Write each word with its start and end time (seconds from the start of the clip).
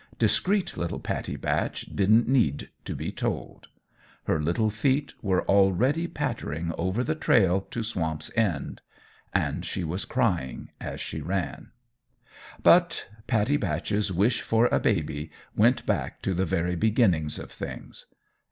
Discreet 0.17 0.75
little 0.77 0.99
Pattie 0.99 1.35
Batch 1.35 1.81
didn't 1.95 2.27
need 2.27 2.71
to 2.85 2.95
be 2.95 3.11
told! 3.11 3.67
Her 4.23 4.41
little 4.41 4.71
feet 4.71 5.13
were 5.21 5.43
already 5.45 6.07
pattering 6.07 6.73
over 6.75 7.03
the 7.03 7.13
trail 7.13 7.61
to 7.69 7.83
Swamp's 7.83 8.35
End; 8.35 8.81
and 9.31 9.63
she 9.63 9.83
was 9.83 10.05
crying 10.05 10.71
as 10.81 10.99
she 10.99 11.21
ran. 11.21 11.69
But 12.63 13.09
Pattie 13.27 13.57
Batch's 13.57 14.11
wish 14.11 14.41
for 14.41 14.65
a 14.71 14.79
baby 14.79 15.29
went 15.55 15.85
back 15.85 16.23
to 16.23 16.33
the 16.33 16.45
very 16.45 16.75
beginnings 16.75 17.37
of 17.37 17.51
things. 17.51 18.07